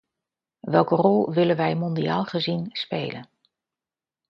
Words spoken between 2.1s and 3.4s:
gezien spelen?